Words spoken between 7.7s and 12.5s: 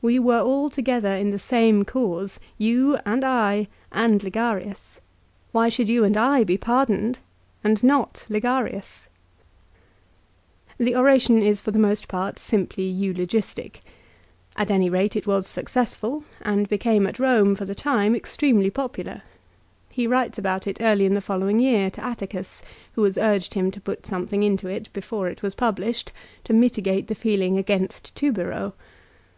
not Ligarius? The oration is for the most part